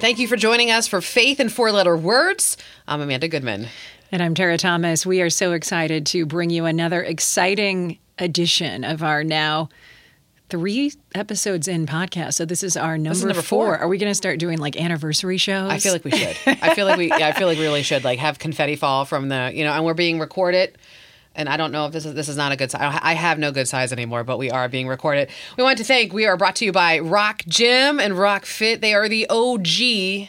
[0.00, 2.56] Thank you for joining us for Faith in Four Letter Words.
[2.88, 3.66] I'm Amanda Goodman.
[4.10, 5.04] And I'm Tara Thomas.
[5.04, 9.68] We are so excited to bring you another exciting edition of our now
[10.48, 12.32] three episodes in podcast.
[12.32, 13.66] So this is our number, is number four.
[13.66, 13.78] four.
[13.78, 15.70] Are we going to start doing like anniversary shows?
[15.70, 16.34] I feel like we should.
[16.46, 17.08] I feel like we.
[17.08, 19.52] Yeah, I feel like we really should like have confetti fall from the.
[19.52, 20.78] You know, and we're being recorded.
[21.34, 22.98] And I don't know if this is this is not a good size.
[23.02, 25.28] I have no good size anymore, but we are being recorded.
[25.56, 26.12] We want to thank.
[26.12, 28.80] We are brought to you by Rock Gym and Rock Fit.
[28.80, 30.28] They are the OG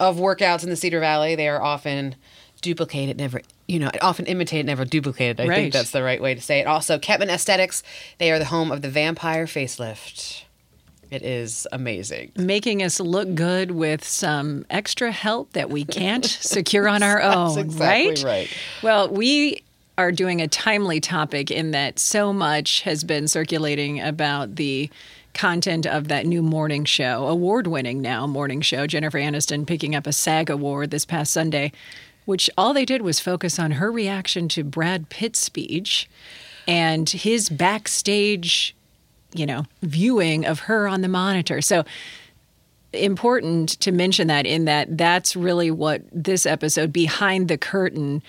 [0.00, 1.34] of workouts in the Cedar Valley.
[1.34, 2.14] They are often
[2.62, 5.40] duplicated, never you know, often imitated, never duplicated.
[5.40, 5.56] I Right.
[5.56, 6.66] think that's the right way to say it.
[6.66, 7.82] Also, Ketman Aesthetics.
[8.18, 10.42] They are the home of the Vampire Facelift.
[11.10, 12.32] It is amazing.
[12.36, 17.58] making us look good with some extra help that we can't secure on our own,
[17.58, 18.22] exactly right?
[18.24, 18.48] right.
[18.82, 19.62] Well, we
[20.00, 24.88] are doing a timely topic in that so much has been circulating about the
[25.34, 30.06] content of that new morning show, award winning now morning show, Jennifer Aniston picking up
[30.06, 31.70] a SAG award this past Sunday,
[32.24, 36.08] which all they did was focus on her reaction to Brad Pitt's speech
[36.66, 38.74] and his backstage,
[39.34, 41.60] you know, viewing of her on the monitor.
[41.60, 41.84] So
[42.94, 48.22] important to mention that in that that's really what this episode behind the curtain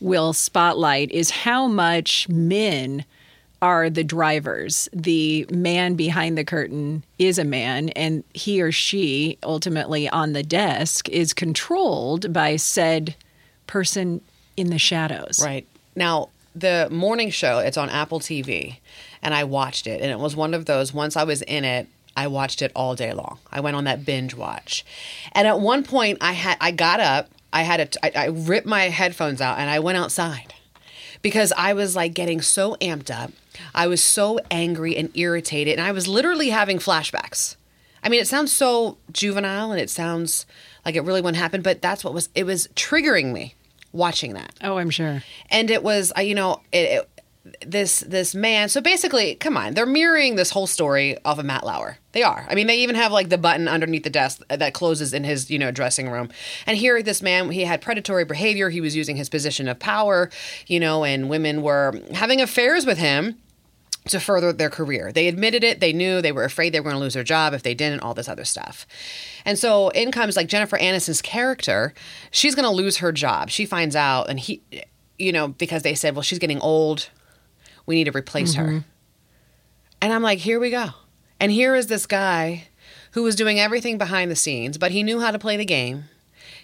[0.00, 3.04] will spotlight is how much men
[3.60, 4.88] are the drivers.
[4.92, 10.42] The man behind the curtain is a man, and he or she ultimately on the
[10.42, 13.16] desk is controlled by said
[13.66, 14.20] person
[14.56, 15.40] in the shadows.
[15.42, 15.66] Right.
[15.96, 18.78] Now, the morning show, it's on Apple TV,
[19.22, 20.00] and I watched it.
[20.00, 22.96] And it was one of those, once I was in it, I watched it all
[22.96, 23.38] day long.
[23.52, 24.84] I went on that binge watch.
[25.32, 28.66] And at one point, I had I got up, I had a, I, I ripped
[28.66, 30.54] my headphones out, and I went outside
[31.22, 33.32] because I was like getting so amped up.
[33.74, 37.56] I was so angry and irritated, and I was literally having flashbacks.
[38.02, 40.46] I mean, it sounds so juvenile and it sounds
[40.84, 43.54] like it really wouldn't happen, but that's what was, it was triggering me
[43.92, 45.22] watching that Oh, I'm sure.
[45.50, 47.17] and it was you know it, it
[47.66, 51.64] this this man so basically come on they're mirroring this whole story off of matt
[51.64, 54.74] lauer they are i mean they even have like the button underneath the desk that
[54.74, 56.28] closes in his you know dressing room
[56.66, 60.30] and here this man he had predatory behavior he was using his position of power
[60.66, 63.36] you know and women were having affairs with him
[64.08, 65.12] to further their career.
[65.12, 65.80] They admitted it.
[65.80, 68.00] They knew they were afraid they were going to lose their job if they didn't,
[68.00, 68.86] all this other stuff.
[69.44, 71.94] And so in comes like Jennifer Aniston's character.
[72.30, 73.50] She's going to lose her job.
[73.50, 74.62] She finds out, and he,
[75.18, 77.10] you know, because they said, well, she's getting old.
[77.88, 78.64] We need to replace her.
[78.64, 78.78] Mm-hmm.
[80.02, 80.90] And I'm like, here we go.
[81.40, 82.68] And here is this guy
[83.12, 86.04] who was doing everything behind the scenes, but he knew how to play the game.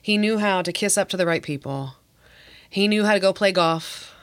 [0.01, 1.95] He knew how to kiss up to the right people.
[2.69, 4.15] He knew how to go play golf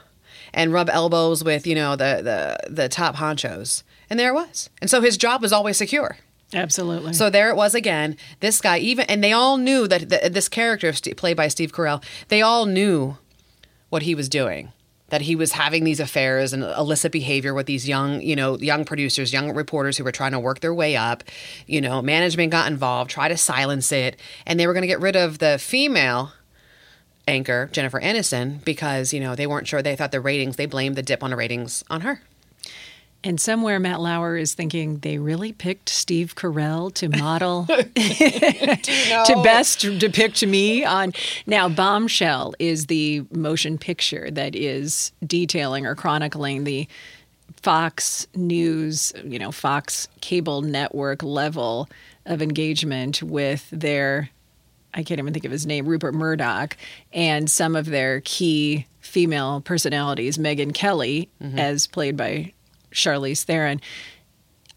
[0.54, 3.82] and rub elbows with, you know, the the the top honchos.
[4.08, 4.70] And there it was.
[4.80, 6.18] And so his job was always secure.
[6.54, 7.14] Absolutely.
[7.14, 8.16] So there it was again.
[8.38, 12.04] This guy, even, and they all knew that th- this character, played by Steve Carell,
[12.28, 13.16] they all knew
[13.88, 14.72] what he was doing.
[15.12, 18.86] That he was having these affairs and illicit behavior with these young, you know, young
[18.86, 21.22] producers, young reporters who were trying to work their way up.
[21.66, 25.00] You know, management got involved, try to silence it, and they were going to get
[25.00, 26.32] rid of the female
[27.28, 29.82] anchor, Jennifer Aniston, because you know they weren't sure.
[29.82, 30.56] They thought the ratings.
[30.56, 32.22] They blamed the dip on the ratings on her.
[33.24, 39.80] And somewhere Matt Lauer is thinking they really picked Steve Carell to model to best
[39.98, 41.12] depict me on.
[41.46, 46.88] Now, Bombshell is the motion picture that is detailing or chronicling the
[47.62, 51.88] Fox News, you know, Fox cable network level
[52.26, 54.30] of engagement with their
[54.94, 56.76] I can't even think of his name, Rupert Murdoch,
[57.14, 62.52] and some of their key female personalities, Megyn Kelly, as played by
[62.92, 63.80] Charlize Theron.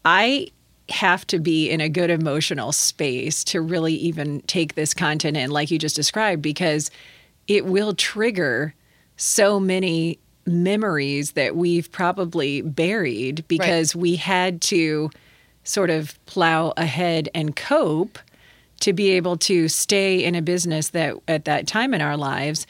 [0.04, 0.48] I
[0.88, 5.50] have to be in a good emotional space to really even take this content in,
[5.50, 6.90] like you just described, because
[7.48, 8.74] it will trigger
[9.16, 15.10] so many memories that we've probably buried because we had to
[15.64, 18.18] sort of plow ahead and cope
[18.78, 22.66] to be able to stay in a business that at that time in our lives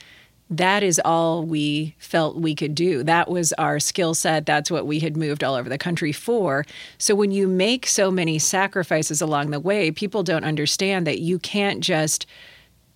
[0.49, 3.03] that is all we felt we could do.
[3.03, 4.47] That was our skill set.
[4.47, 6.65] That's what we had moved all over the country for.
[6.99, 11.41] So when you make so many sacrifices along the way, people don't understand that you
[11.41, 12.27] can't just,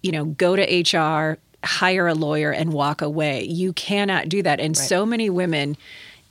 [0.03, 3.43] you know, go to HR, hire a lawyer and walk away.
[3.45, 4.61] You cannot do that.
[4.61, 5.77] And so many women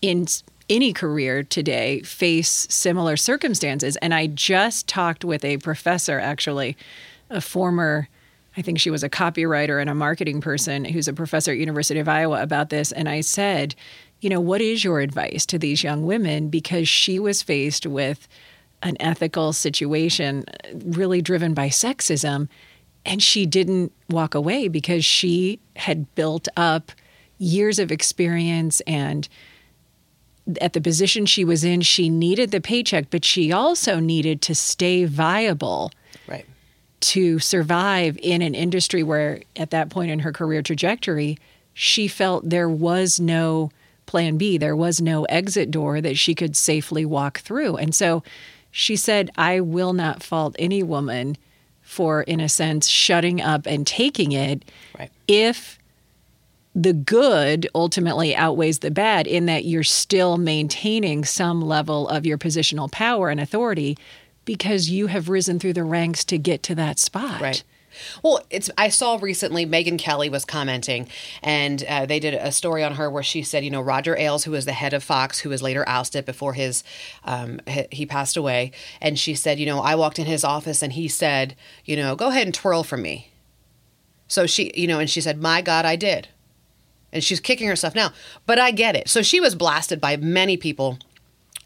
[0.01, 0.25] in
[0.69, 3.98] any career today face similar circumstances.
[3.98, 6.77] And I just talked with a professor, actually,
[7.30, 8.07] a former
[8.57, 12.00] I think she was a copywriter and a marketing person who's a professor at University
[12.00, 13.75] of Iowa about this and I said,
[14.22, 18.28] you know, what is your advice to these young women because she was faced with
[18.81, 22.48] an ethical situation uh, really driven by sexism.
[23.06, 26.92] And she didn't walk away because she had built up
[27.38, 29.28] years of experience and
[30.62, 34.56] at the position she was in, she needed the paycheck, but she also needed to
[34.56, 35.92] stay viable.
[36.28, 36.46] Right.
[37.01, 41.38] To survive in an industry where, at that point in her career trajectory,
[41.74, 43.72] she felt there was no
[44.06, 47.78] plan B, there was no exit door that she could safely walk through.
[47.78, 48.24] And so
[48.72, 51.38] she said, I will not fault any woman
[51.81, 54.66] for, in a sense, shutting up and taking it
[54.98, 55.12] right.
[55.28, 55.80] if
[56.75, 62.38] the good ultimately outweighs the bad in that you're still maintaining some level of your
[62.38, 63.98] positional power and authority
[64.50, 67.40] because you have risen through the ranks to get to that spot.
[67.40, 67.63] Right.
[68.24, 71.07] Well, it's I saw recently Megyn Kelly was commenting,
[71.44, 74.46] and uh, they did a story on her where she said, you know, Roger Ailes,
[74.46, 76.84] who was the head of Fox, who was later ousted before his
[77.25, 77.62] um,
[77.92, 81.07] he passed away, and she said, you know, I walked in his office and he
[81.07, 81.56] said,
[81.86, 83.30] you know, go ahead and twirl for me.
[84.28, 86.28] So she, you know, and she said, my God, I did
[87.12, 88.12] and she's kicking herself now.
[88.46, 89.10] But I get it.
[89.10, 91.00] So she was blasted by many people.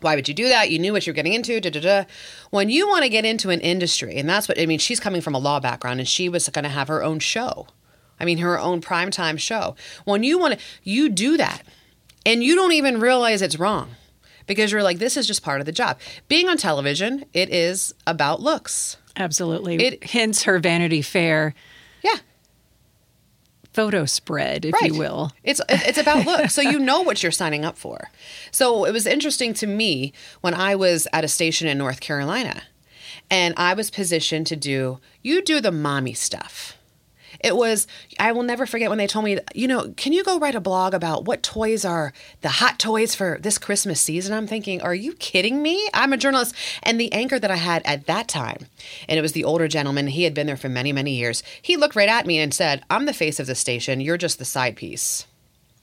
[0.04, 0.70] Why would you do that?
[0.70, 1.60] You knew what you were getting into.
[1.60, 2.04] Da, da, da.
[2.50, 5.22] When you want to get into an industry, and that's what I mean, she's coming
[5.22, 7.68] from a law background and she was going to have her own show.
[8.20, 9.76] I mean, her own primetime show.
[10.06, 11.64] When you want to, you do that
[12.26, 13.92] and you don't even realize it's wrong
[14.46, 16.00] because you're like, this is just part of the job.
[16.28, 18.98] Being on television, it is about looks.
[19.16, 19.76] Absolutely.
[19.76, 21.54] It, hints her Vanity Fair
[23.74, 24.84] photo spread, if right.
[24.84, 25.31] you will.
[25.44, 28.10] It's it's about look, so you know what you're signing up for.
[28.52, 32.64] So it was interesting to me when I was at a station in North Carolina,
[33.30, 36.78] and I was positioned to do you do the mommy stuff.
[37.44, 37.88] It was,
[38.19, 40.62] I will never forget when they told me, you know, can you go write a
[40.62, 44.34] blog about what toys are the hot toys for this Christmas season?
[44.34, 45.90] I'm thinking, are you kidding me?
[45.94, 46.56] I'm a journalist.
[46.81, 48.68] And the anchor that I had at that time,
[49.10, 51.75] and it was the older gentleman, he had been there for many, many years, he
[51.75, 54.00] looked right at me and said, I'm the face of the station.
[54.00, 55.28] You're just the side piece.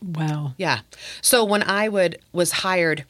[0.03, 0.55] Wow.
[0.57, 0.81] Yeah.
[1.21, 3.05] So when I would was hired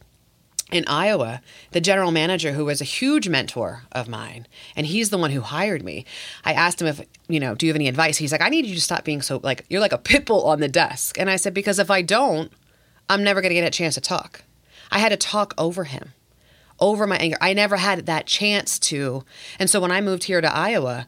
[0.70, 1.40] in Iowa,
[1.72, 4.46] the general manager, who was a huge mentor of mine,
[4.76, 6.05] and he's the one who hired me.
[6.44, 8.17] I asked him if, you know, do you have any advice?
[8.17, 10.44] He's like, I need you to stop being so, like, you're like a pit bull
[10.46, 11.19] on the desk.
[11.19, 12.52] And I said, because if I don't,
[13.08, 14.43] I'm never going to get a chance to talk.
[14.90, 16.12] I had to talk over him,
[16.78, 17.37] over my anger.
[17.40, 19.25] I never had that chance to.
[19.58, 21.06] And so when I moved here to Iowa,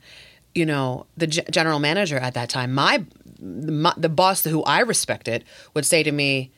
[0.55, 3.05] you know, the g- general manager at that time, my,
[3.41, 5.45] my the boss who I respected
[5.75, 6.51] would say to me,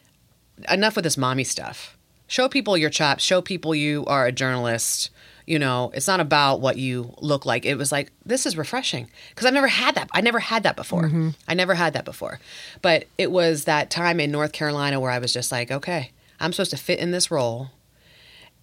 [0.69, 1.97] enough with this mommy stuff
[2.27, 3.23] show people your chops.
[3.23, 5.11] Show people you are a journalist.
[5.47, 7.67] You know it's not about what you look like.
[7.67, 9.09] It was like this is refreshing.
[9.31, 11.05] Because i've never had that i never had that before.
[11.05, 11.31] Mm-hmm.
[11.47, 12.41] i never had that before.
[12.81, 16.53] But it was that time in north carolina where i was just like okay i'm
[16.53, 17.71] supposed to fit in this role.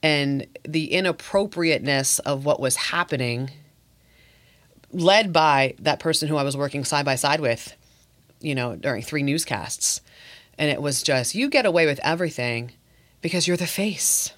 [0.03, 3.51] And the inappropriateness of what was happening
[4.91, 7.75] led by that person who i was working side by side with
[8.39, 10.01] you know during three newscasts.
[10.57, 12.71] And it was just you get away with everything
[13.21, 14.33] because you're the face.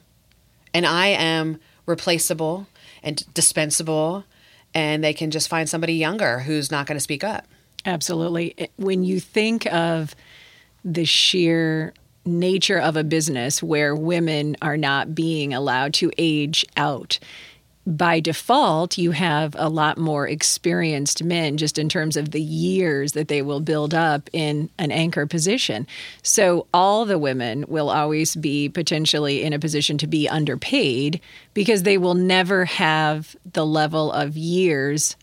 [0.74, 2.68] And I am replaceable
[3.02, 4.24] and dispensable,
[4.74, 7.46] and they can just find somebody younger who's not going to speak up.
[7.86, 8.70] Absolutely.
[8.78, 10.16] When you think of
[10.86, 11.94] the sheer
[12.26, 17.20] nature of a business where women are not being allowed to age out,
[17.86, 23.12] by default, you have a lot more experienced men just in terms of the years
[23.12, 25.86] that they will build up in an anchor position.
[26.22, 31.20] So, all the women will always be potentially in a position to be underpaid
[31.54, 35.18] because they will never have the level of years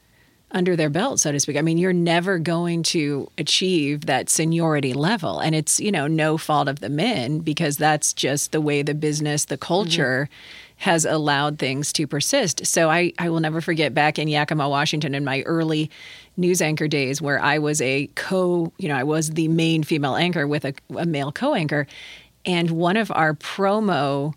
[0.53, 1.57] under their belt, so to speak.
[1.57, 5.39] I mean, you're never going to achieve that seniority level.
[5.39, 8.95] And it's, you know, no fault of the men because that's just the way the
[8.95, 12.65] business, the culture, mm-hmm has allowed things to persist.
[12.65, 15.91] So I, I will never forget back in Yakima, Washington, in my early
[16.39, 20.17] news anchor days where I was a co, you know, I was the main female
[20.17, 21.87] anchor with a, a male co anchor.
[22.47, 24.33] And one of our promo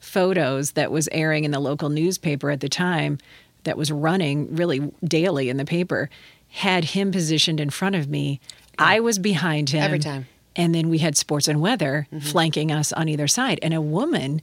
[0.00, 3.18] photos that was airing in the local newspaper at the time,
[3.62, 6.10] that was running really daily in the paper,
[6.48, 8.40] had him positioned in front of me.
[8.80, 8.86] Yeah.
[8.86, 9.84] I was behind him.
[9.84, 10.26] Every time.
[10.56, 12.18] And then we had sports and weather mm-hmm.
[12.18, 13.60] flanking us on either side.
[13.62, 14.42] And a woman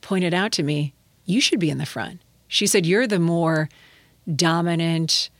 [0.00, 2.20] pointed out to me, You should be in the front.
[2.48, 3.68] She said, You're the more
[4.34, 5.30] dominant,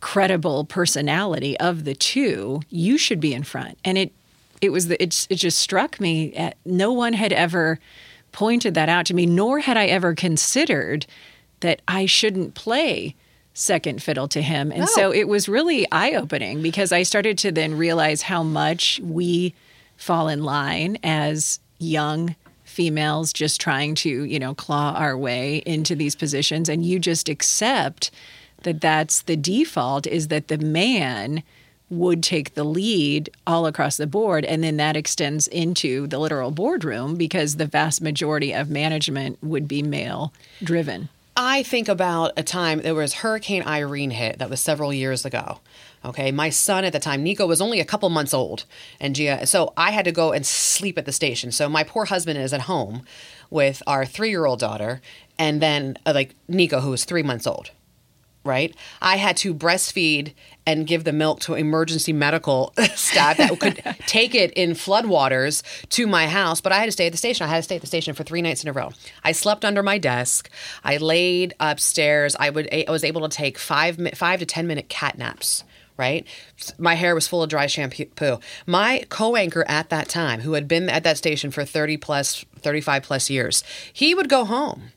[0.00, 2.60] credible personality of the two.
[2.68, 3.78] You should be in front.
[3.84, 4.12] And it,
[4.60, 7.78] it was the, it, it just struck me at no one had ever
[8.32, 11.06] pointed that out to me, nor had I ever considered
[11.60, 13.14] that I shouldn't play
[13.54, 14.70] second fiddle to him.
[14.70, 19.00] And so it was really eye opening because I started to then realize how much
[19.02, 19.54] we
[19.96, 22.36] fall in line as young
[22.78, 27.28] females just trying to, you know, claw our way into these positions and you just
[27.28, 28.12] accept
[28.62, 31.42] that that's the default is that the man
[31.90, 36.52] would take the lead all across the board and then that extends into the literal
[36.52, 40.32] boardroom because the vast majority of management would be male
[40.62, 41.08] driven.
[41.36, 45.58] I think about a time there was Hurricane Irene hit that was several years ago.
[46.04, 48.64] Okay, my son at the time, Nico, was only a couple months old,
[49.00, 51.50] and Gia, so I had to go and sleep at the station.
[51.50, 53.02] So my poor husband is at home
[53.50, 55.00] with our three-year-old daughter,
[55.38, 57.70] and then uh, like Nico, who was three months old
[58.48, 58.74] right?
[59.02, 60.32] I had to breastfeed
[60.66, 66.06] and give the milk to emergency medical staff that could take it in floodwaters to
[66.06, 66.60] my house.
[66.60, 67.44] But I had to stay at the station.
[67.44, 68.92] I had to stay at the station for three nights in a row.
[69.22, 70.50] I slept under my desk.
[70.82, 72.34] I laid upstairs.
[72.40, 75.64] I would I was able to take five five to ten minute cat naps.
[75.98, 76.26] Right,
[76.78, 78.38] my hair was full of dry shampoo.
[78.66, 83.02] My co-anchor at that time, who had been at that station for thirty plus, thirty-five
[83.02, 84.92] plus years, he would go home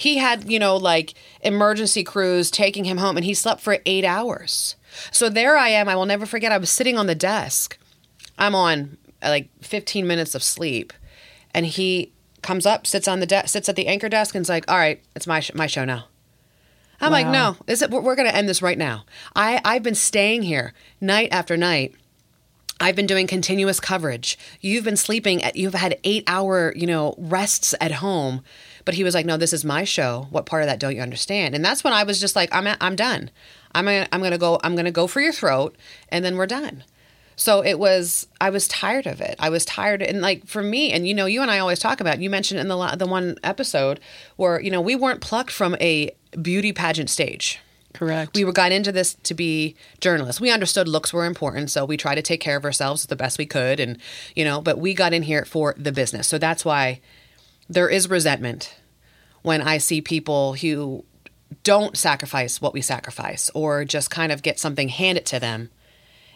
[0.00, 4.02] he had, you know, like emergency crews taking him home and he slept for eight
[4.02, 4.76] hours.
[5.12, 5.90] So there I am.
[5.90, 6.52] I will never forget.
[6.52, 7.76] I was sitting on the desk.
[8.38, 10.94] I'm on like 15 minutes of sleep.
[11.52, 14.48] And he comes up, sits on the desk, sits at the anchor desk, and is
[14.48, 16.06] like, "All right, it's my sh- my show now."
[17.00, 17.18] I'm wow.
[17.18, 17.90] like, "No, is it?
[17.90, 19.04] We're, going to end this right now."
[19.34, 21.94] I I've been staying here night after night.
[22.80, 24.38] I've been doing continuous coverage.
[24.62, 28.42] You've been sleeping at, you've had eight hour, you know, rests at home.
[28.86, 30.26] But he was like, no, this is my show.
[30.30, 31.54] What part of that don't you understand?
[31.54, 33.30] And that's when I was just like, I'm, I'm done.
[33.74, 35.76] I'm gonna, I'm gonna go, I'm gonna go for your throat
[36.08, 36.84] and then we're done.
[37.36, 39.36] So it was, I was tired of it.
[39.38, 40.02] I was tired.
[40.02, 42.60] And like for me, and you know, you and I always talk about, you mentioned
[42.60, 44.00] in the, the one episode
[44.36, 46.10] where, you know, we weren't plucked from a
[46.40, 47.58] beauty pageant stage.
[47.92, 48.36] Correct.
[48.36, 50.40] We were got into this to be journalists.
[50.40, 53.36] We understood looks were important, so we tried to take care of ourselves the best
[53.36, 53.98] we could, and
[54.36, 54.60] you know.
[54.60, 57.00] But we got in here for the business, so that's why
[57.68, 58.76] there is resentment
[59.42, 61.04] when I see people who
[61.64, 65.70] don't sacrifice what we sacrifice or just kind of get something handed to them.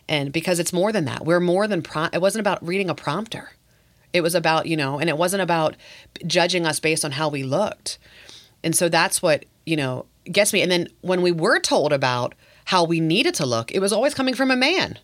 [0.08, 2.94] And because it's more than that, we're more than prom- it wasn't about reading a
[2.94, 3.52] prompter.
[4.12, 5.76] It was about, you know, and it wasn't about
[6.26, 7.98] judging us based on how we looked.
[8.62, 10.62] And so that's what, you know, gets me.
[10.62, 12.34] And then when we were told about
[12.66, 14.98] how we needed to look, it was always coming from a man.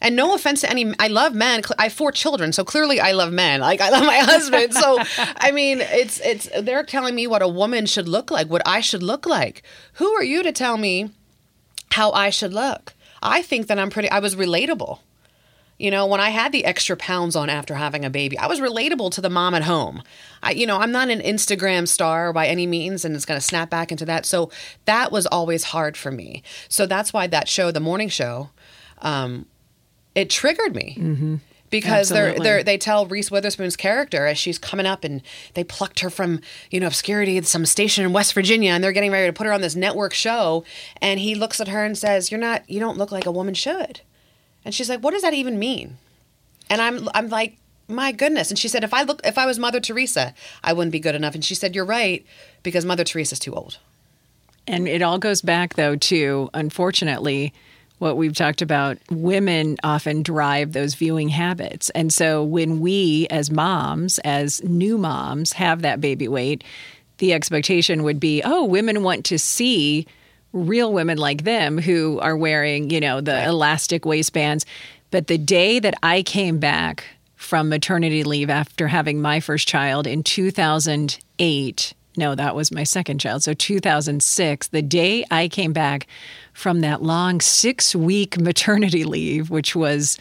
[0.00, 1.62] And no offense to any, I love men.
[1.78, 3.60] I have four children, so clearly I love men.
[3.60, 4.74] Like I love my husband.
[4.74, 4.98] So
[5.36, 8.80] I mean, it's it's they're telling me what a woman should look like, what I
[8.80, 9.62] should look like.
[9.94, 11.10] Who are you to tell me
[11.92, 12.92] how I should look?
[13.22, 14.10] I think that I'm pretty.
[14.10, 14.98] I was relatable.
[15.78, 18.60] You know, when I had the extra pounds on after having a baby, I was
[18.60, 20.02] relatable to the mom at home.
[20.42, 23.46] I, you know, I'm not an Instagram star by any means, and it's going to
[23.46, 24.24] snap back into that.
[24.24, 24.50] So
[24.86, 26.42] that was always hard for me.
[26.68, 28.50] So that's why that show, the morning show,
[28.98, 29.46] um,
[30.14, 30.96] it triggered me.
[30.98, 31.36] Mm-hmm.
[31.68, 35.20] Because they're, they're, they tell Reese Witherspoon's character as she's coming up and
[35.54, 36.40] they plucked her from,
[36.70, 39.46] you know, obscurity at some station in West Virginia and they're getting ready to put
[39.46, 40.64] her on this network show.
[41.02, 43.52] And he looks at her and says, You're not, you don't look like a woman
[43.52, 44.00] should.
[44.66, 45.96] And she's like, What does that even mean?
[46.68, 47.56] And I'm, I'm like,
[47.88, 48.50] my goodness.
[48.50, 51.14] And she said, if I look, if I was Mother Teresa, I wouldn't be good
[51.14, 51.34] enough.
[51.34, 52.26] And she said, you're right,
[52.62, 53.78] because Mother Teresa's too old.
[54.66, 57.52] And it all goes back, though, to unfortunately,
[57.98, 61.88] what we've talked about, women often drive those viewing habits.
[61.90, 66.64] And so when we, as moms, as new moms, have that baby weight,
[67.18, 70.06] the expectation would be, oh, women want to see
[70.56, 73.46] real women like them who are wearing, you know, the right.
[73.46, 74.64] elastic waistbands.
[75.10, 77.04] But the day that I came back
[77.36, 83.18] from maternity leave after having my first child in 2008, no, that was my second
[83.18, 83.42] child.
[83.42, 86.06] So 2006, the day I came back
[86.54, 90.18] from that long six week maternity leave, which was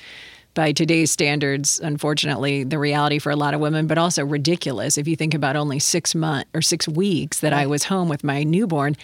[0.54, 5.08] by today's standards, unfortunately, the reality for a lot of women, but also ridiculous if
[5.08, 8.44] you think about only six months or six weeks that I was home with my
[8.44, 8.96] newborn.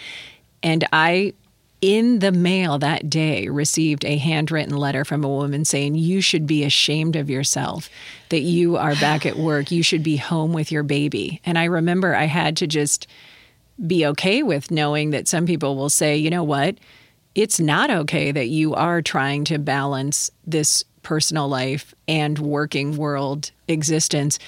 [0.62, 1.34] And I,
[1.80, 6.46] in the mail that day, received a handwritten letter from a woman saying, You should
[6.46, 7.88] be ashamed of yourself
[8.28, 9.70] that you are back at work.
[9.70, 11.40] You should be home with your baby.
[11.44, 13.06] And I remember I had to just
[13.86, 16.76] be okay with knowing that some people will say, You know what?
[17.34, 23.50] it's not okay that you are trying to balance this personal life and working world
[23.68, 24.38] existence.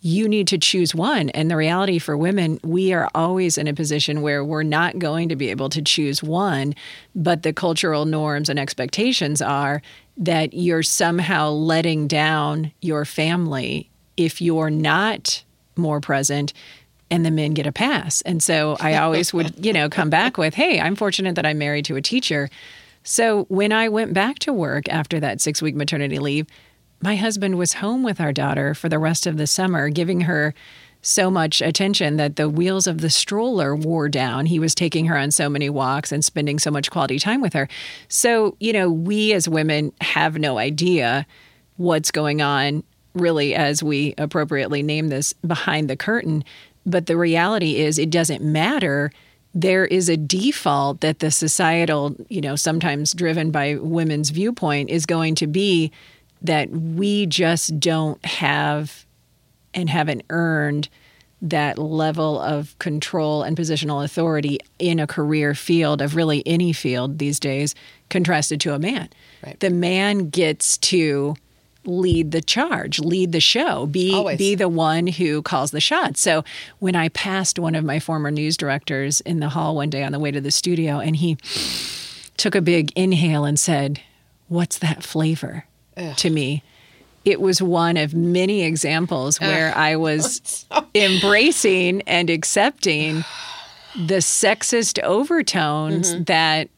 [0.00, 1.28] You need to choose one.
[1.30, 5.28] And the reality for women, we are always in a position where we're not going
[5.28, 6.74] to be able to choose one,
[7.14, 9.82] but the cultural norms and expectations are
[10.16, 15.44] that you're somehow letting down your family if you're not
[15.76, 16.52] more present
[17.10, 18.20] and the men get a pass.
[18.22, 21.58] And so I always would, you know, come back with, hey, I'm fortunate that I'm
[21.58, 22.48] married to a teacher.
[23.02, 26.46] So when I went back to work after that six week maternity leave,
[27.02, 30.54] my husband was home with our daughter for the rest of the summer, giving her
[31.02, 34.46] so much attention that the wheels of the stroller wore down.
[34.46, 37.54] He was taking her on so many walks and spending so much quality time with
[37.54, 37.68] her.
[38.08, 41.26] So, you know, we as women have no idea
[41.78, 46.44] what's going on, really, as we appropriately name this behind the curtain.
[46.84, 49.10] But the reality is, it doesn't matter.
[49.54, 55.06] There is a default that the societal, you know, sometimes driven by women's viewpoint, is
[55.06, 55.90] going to be
[56.42, 59.04] that we just don't have
[59.74, 60.88] and haven't earned
[61.42, 67.18] that level of control and positional authority in a career field of really any field
[67.18, 67.74] these days
[68.10, 69.08] contrasted to a man.
[69.44, 69.58] Right.
[69.60, 71.36] The man gets to
[71.86, 74.36] lead the charge, lead the show, be Always.
[74.36, 76.20] be the one who calls the shots.
[76.20, 76.44] So
[76.78, 80.12] when I passed one of my former news directors in the hall one day on
[80.12, 81.38] the way to the studio and he
[82.36, 84.00] took a big inhale and said,
[84.48, 85.64] "What's that flavor?"
[85.96, 86.62] To me.
[87.24, 93.24] It was one of many examples where I was embracing and accepting
[93.94, 96.22] the sexist overtones Mm-hmm.
[96.24, 96.68] that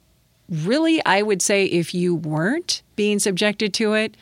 [0.48, 4.16] really I would say if you weren't being subjected to it,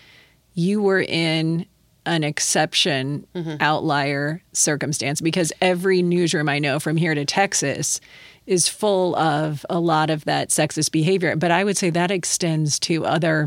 [0.54, 1.64] you were in
[2.04, 3.56] an exception Mm-hmm.
[3.60, 8.00] outlier circumstance because every newsroom I know from here to Texas
[8.46, 11.36] is full of a lot of that sexist behavior.
[11.36, 13.46] But I would say that extends to other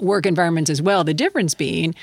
[0.00, 1.04] work environments as well.
[1.04, 1.94] The difference being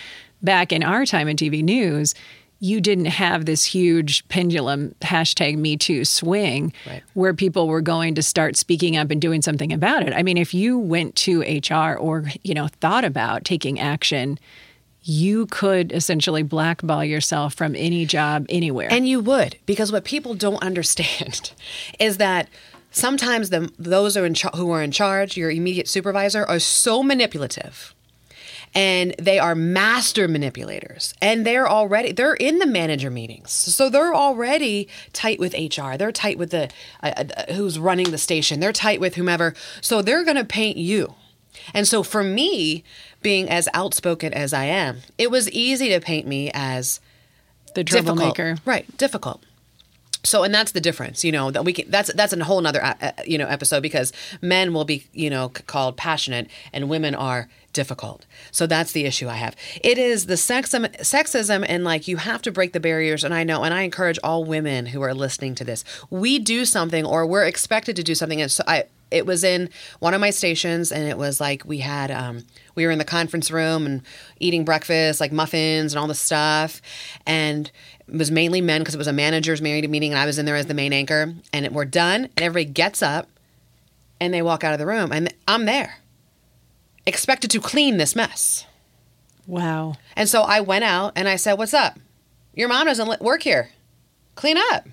[0.42, 2.14] back in our time in TV news,
[2.60, 7.04] you didn't have this huge pendulum hashtag me too swing Right.
[7.14, 10.14] where people were going to start speaking up and doing something about it.
[10.14, 14.40] I mean, if you went to HR or, you know, thought about taking action,
[15.04, 18.88] you could essentially blackball yourself from any job anywhere.
[18.92, 21.52] And you would, because what people don't understand
[22.00, 22.48] is that
[22.96, 27.04] sometimes the those are in char- who are in charge, your immediate supervisor, are so
[27.04, 27.94] manipulative.
[28.74, 31.14] And they are master manipulators.
[31.22, 33.52] And they're already they're in the manager meetings.
[33.52, 35.96] So they're already tight with HR.
[35.96, 36.70] They're tight with the
[37.02, 38.60] uh, uh, who's running the station.
[38.60, 39.54] They're tight with whomever.
[39.82, 41.16] So they're going to paint you.
[41.74, 42.84] And so for me,
[43.22, 47.00] being as outspoken as I am, it was easy to paint me as
[47.76, 48.18] the difficult.
[48.18, 48.58] troublemaker.
[48.66, 49.42] Right, difficult.
[50.26, 52.84] So, and that's the difference, you know, that we can, that's, that's a whole nother,
[52.84, 54.12] uh, uh, you know, episode because
[54.42, 58.26] men will be, you know, called passionate and women are difficult.
[58.52, 59.56] So that's the issue I have.
[59.84, 63.24] It is the sexism, sexism and like you have to break the barriers.
[63.24, 66.66] And I know, and I encourage all women who are listening to this, we do
[66.66, 68.42] something or we're expected to do something.
[68.42, 71.78] And so I, it was in one of my stations and it was like we
[71.78, 72.44] had um,
[72.76, 74.02] we were in the conference room and
[74.42, 76.82] eating breakfast like muffins and all the stuff.
[77.26, 77.72] And
[78.08, 80.46] it was mainly men because it was a manager's married meeting and i was in
[80.46, 81.34] there as the main anchor.
[81.54, 83.30] And it, we're done and everybody gets up
[84.20, 86.00] and they walk out of the room and i'm there
[87.06, 88.66] expected to clean this mess.
[89.48, 89.96] Wow.
[90.16, 91.98] and so i went out and i said what's up?
[92.54, 93.70] Your mom doesn't work here.
[94.36, 94.88] Clean up.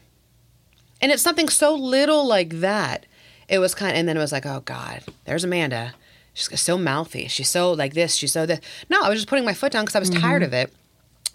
[1.00, 3.06] And it's something so little like that.
[3.52, 5.92] It was kind of, and then it was like, oh God, there's Amanda.
[6.32, 7.28] She's so mouthy.
[7.28, 8.14] She's so like this.
[8.14, 8.60] She's so this.
[8.88, 10.22] No, I was just putting my foot down because I was mm-hmm.
[10.22, 10.72] tired of it.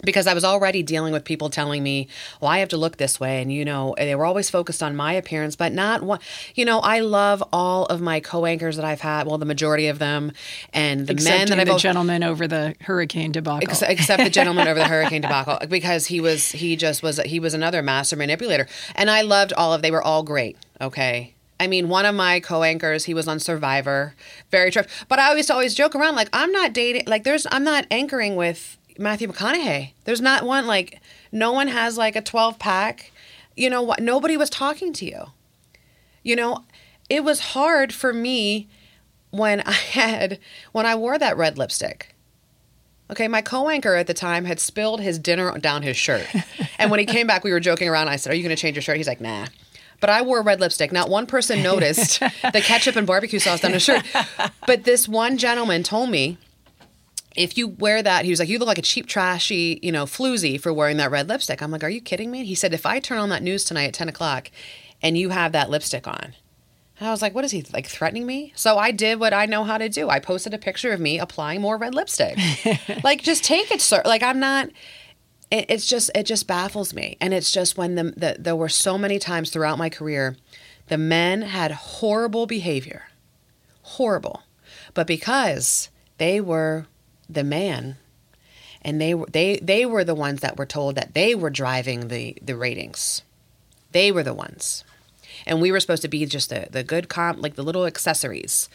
[0.02, 2.06] Because I was already dealing with people telling me,
[2.40, 3.42] well, I have to look this way.
[3.42, 6.20] And, you know, they were always focused on my appearance, but not one.
[6.54, 9.88] You know, I love all of my co anchors that I've had, well, the majority
[9.88, 10.32] of them,
[10.72, 13.68] and the men Except that I've the gentleman over the hurricane debacle.
[13.68, 17.40] Ex- except the gentleman over the hurricane debacle because he was he just was he
[17.40, 21.66] was another master manipulator and i loved all of they were all great okay i
[21.66, 24.14] mean one of my co-anchors he was on survivor.
[24.50, 24.82] Very true.
[25.08, 28.36] But i always always joke around like i'm not dating like there's i'm not anchoring
[28.36, 29.92] with matthew mcconaughey.
[30.04, 31.00] There's not one like
[31.32, 33.12] no one has like a 12 pack
[33.56, 34.00] you know what?
[34.00, 35.26] Nobody was talking to you.
[36.22, 36.64] You know
[37.08, 38.68] it was hard for me
[39.30, 40.38] when i had
[40.72, 42.14] when i wore that red lipstick.
[43.10, 46.26] Okay, my co-anchor at the time had spilled his dinner down his shirt,
[46.78, 48.08] and when he came back, we were joking around.
[48.08, 49.46] I said, "Are you going to change your shirt?" He's like, "Nah."
[50.00, 50.92] But I wore red lipstick.
[50.92, 52.20] Not one person noticed
[52.52, 54.04] the ketchup and barbecue sauce on his shirt.
[54.66, 56.38] But this one gentleman told me,
[57.34, 60.04] if you wear that, he was like, you look like a cheap, trashy, you know,
[60.04, 61.62] floozy for wearing that red lipstick.
[61.62, 62.44] I'm like, are you kidding me?
[62.44, 64.50] He said, if I turn on that news tonight at 10 o'clock
[65.02, 66.34] and you have that lipstick on,
[66.98, 68.52] and I was like, what is he like threatening me?
[68.56, 70.08] So I did what I know how to do.
[70.08, 72.36] I posted a picture of me applying more red lipstick.
[73.04, 74.02] like, just take it, sir.
[74.04, 74.70] Like, I'm not.
[75.50, 78.68] It, it's just it just baffles me, and it's just when the, the there were
[78.68, 80.36] so many times throughout my career,
[80.88, 83.04] the men had horrible behavior,
[83.82, 84.42] horrible,
[84.94, 86.86] but because they were
[87.28, 87.96] the man
[88.82, 92.08] and they were they they were the ones that were told that they were driving
[92.08, 93.22] the the ratings.
[93.92, 94.84] They were the ones.
[95.46, 98.68] And we were supposed to be just the the good comp like the little accessories.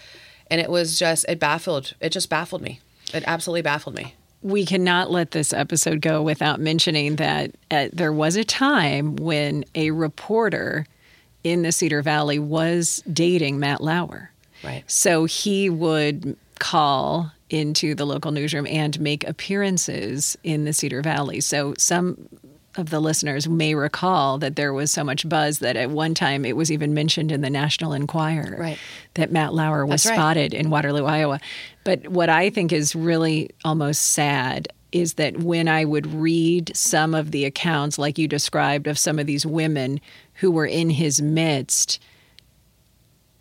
[0.50, 2.80] And it was just it baffled it just baffled me.
[3.14, 4.16] It absolutely baffled me.
[4.43, 9.63] We cannot let this episode go without mentioning that uh, there was a time when
[9.73, 10.86] a reporter
[11.43, 14.32] in the Cedar Valley was dating Matt Lauer.
[14.63, 14.84] Right.
[14.89, 21.39] So he would call into the local newsroom and make appearances in the Cedar Valley.
[21.41, 22.17] So some
[22.76, 26.44] of the listeners may recall that there was so much buzz that at one time
[26.46, 28.80] it was even mentioned in the National Enquirer Right.
[29.14, 30.14] that Matt Lauer was right.
[30.16, 31.40] spotted in Waterloo, Iowa.
[31.84, 37.16] But what I think is really almost sad is that when I would read some
[37.16, 40.00] of the accounts, like you described, of some of these women
[40.36, 42.00] who were in his midst,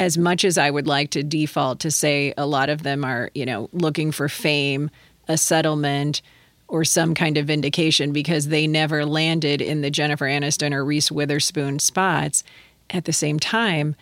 [0.00, 3.30] as much as I would like to default to say a lot of them are,
[3.34, 4.90] you know, looking for fame,
[5.28, 6.22] a settlement,
[6.72, 11.12] or some kind of vindication because they never landed in the Jennifer Aniston or Reese
[11.12, 12.42] Witherspoon spots,
[12.88, 13.94] at the same time,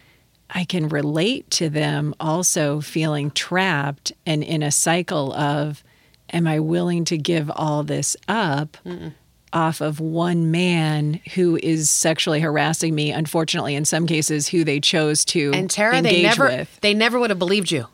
[0.49, 5.83] I can relate to them also feeling trapped and in a cycle of,
[6.33, 8.77] am I willing to give all this up
[9.53, 13.11] off of one man who is sexually harassing me?
[13.11, 16.81] Unfortunately, in some cases, who they chose to And Tara, engage they never with.
[16.83, 17.87] they never would have believed you.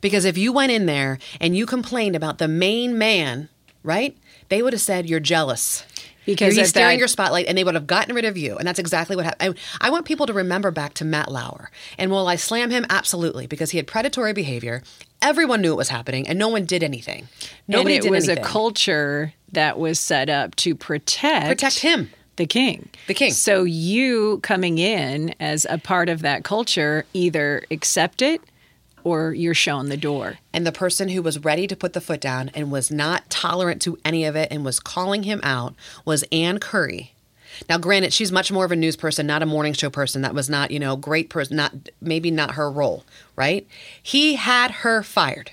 [0.00, 3.50] Because if you went in there and you complained about the main man,
[3.82, 4.16] right?
[4.48, 5.84] They would have said you're jealous.
[6.26, 8.56] Because he's at stealing your spotlight, and they would have gotten rid of you.
[8.58, 9.56] And that's exactly what happened.
[9.80, 11.70] I, I want people to remember back to Matt Lauer.
[11.98, 12.84] And will I slam him?
[12.90, 14.82] Absolutely, because he had predatory behavior.
[15.22, 17.26] Everyone knew it was happening, and no one did anything.
[17.66, 18.44] Nobody and it was anything.
[18.44, 22.10] a culture that was set up to protect Protect him.
[22.36, 23.32] the king The king.
[23.32, 28.40] so you coming in as a part of that culture either accept it
[29.04, 32.20] or you're shown the door and the person who was ready to put the foot
[32.20, 36.24] down and was not tolerant to any of it and was calling him out was
[36.32, 37.12] Ann Curry.
[37.68, 40.22] Now, granted, she's much more of a news person, not a morning show person.
[40.22, 43.04] That was not, you know, great person, not maybe not her role,
[43.36, 43.66] right?
[44.02, 45.52] He had her fired.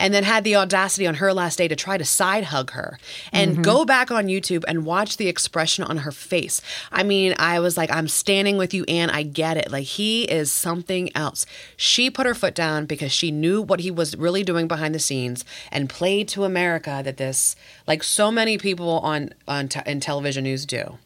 [0.00, 2.98] And then had the audacity on her last day to try to side hug her
[3.32, 3.86] and go mm-hmm.
[3.86, 6.60] back on YouTube and watch the expression on her face.
[6.90, 9.10] I mean, I was like, I'm standing with you, Ann.
[9.10, 9.70] I get it.
[9.70, 11.46] Like, he is something else.
[11.76, 14.98] She put her foot down because she knew what he was really doing behind the
[14.98, 17.54] scenes and played to America that this,
[17.86, 20.98] like so many people on, on in television news do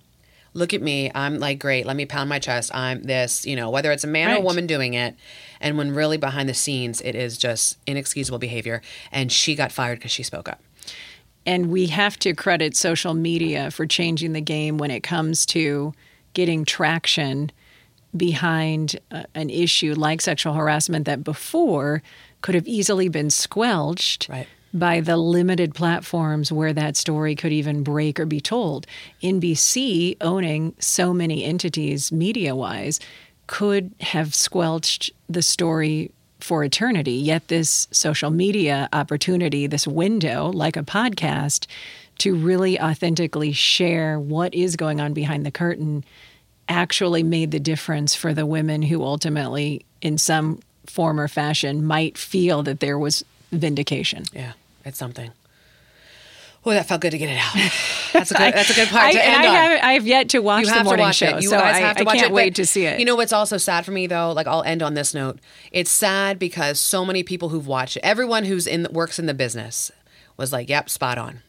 [0.55, 3.69] look at me i'm like great let me pound my chest i'm this you know
[3.71, 5.17] whether it's a man or a woman doing it.
[5.61, 8.83] And when really behind the scenes it is just inexcusable behavior.
[9.11, 10.61] And she got fired because she spoke up.
[11.47, 15.93] And we have to credit social media for changing the game when it comes to
[16.33, 17.51] getting traction
[18.17, 22.03] behind uh, an issue like sexual harassment that before
[22.43, 24.47] could have easily been squelched Right.
[24.75, 28.87] By the limited platforms where that story could even break or be told.
[29.23, 32.99] NBC owning so many entities media wise
[33.47, 36.11] could have squelched the story
[36.41, 37.13] for eternity.
[37.13, 41.67] Yet, this social media opportunity, this window, like a podcast,
[42.19, 46.05] to really authentically share what is going on behind the curtain
[46.69, 52.19] actually made the difference for the women who ultimately, in some form or fashion, might
[52.19, 54.25] feel that there was vindication.
[54.33, 54.53] yeah
[54.85, 55.31] it's something
[56.67, 57.73] oh that felt good to get it out
[58.13, 60.07] that's a good that's a good part I, to end I on have I have
[60.07, 61.43] yet to watch you the have to morning watch show, it.
[61.43, 62.35] You so guys I, have to I watch can't it.
[62.35, 62.99] wait to see it.
[62.99, 64.33] You know what's also sad for me though?
[64.33, 65.41] Like I'll end on this note.
[65.73, 69.35] It's sad because so many people who've watched it, everyone who's in works in the
[69.35, 69.91] business,
[70.37, 71.43] was like, "Yep, spot on,"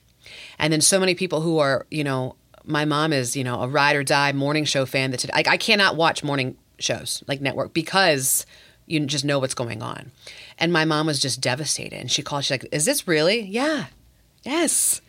[0.60, 3.68] and then so many people who are, you know, my mom is, you know, a
[3.68, 5.12] ride or die morning show fan.
[5.12, 8.46] That like I cannot watch morning shows like network because
[8.86, 10.12] you just know what's going on.
[10.60, 12.46] And my mom was just devastated, and she called.
[12.46, 13.42] She's like, "Is this really?
[13.42, 13.86] Yeah,
[14.44, 15.02] yes."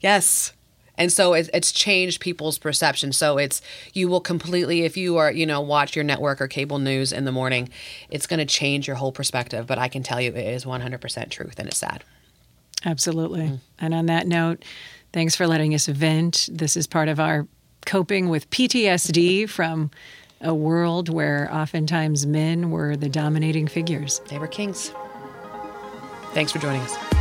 [0.00, 0.52] Yes.
[0.98, 3.12] And so it, it's changed people's perception.
[3.12, 3.60] So it's
[3.92, 7.24] you will completely, if you are, you know, watch your network or cable news in
[7.24, 7.68] the morning,
[8.08, 9.66] it's going to change your whole perspective.
[9.66, 12.02] But I can tell you, it is 100% truth, and it's sad.
[12.84, 13.42] Absolutely.
[13.42, 13.60] Mm.
[13.78, 14.64] And on that note,
[15.12, 16.48] thanks for letting us vent.
[16.50, 17.46] This is part of our
[17.84, 19.90] coping with PTSD from
[20.46, 24.20] a world where oftentimes men were the dominating figures.
[24.28, 24.92] They were kings.
[26.32, 27.15] Thanks for joining us.